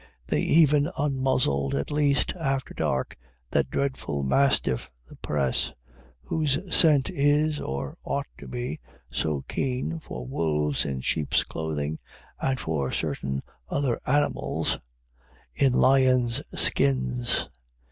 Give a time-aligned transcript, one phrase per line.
[0.25, 3.15] They even unmuzzled, at least after dark,
[3.51, 5.73] that dreadful mastiff, the Press,
[6.23, 8.79] whose scent is, or ought to be,
[9.11, 11.99] so keen for wolves in sheep's clothing
[12.39, 14.79] and for certain other animals
[15.53, 17.47] in lions' skins.